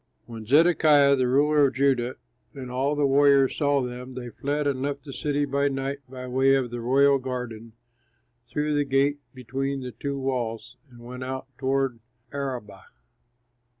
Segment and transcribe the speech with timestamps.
[0.25, 2.15] When Zedekiah, the ruler of Judah,
[2.55, 6.23] and all the warriors saw them, they fled and left the city by night by
[6.23, 7.73] the way of the royal garden,
[8.49, 11.99] through the gate between the two walls, and went out toward
[12.31, 12.85] the Arabah.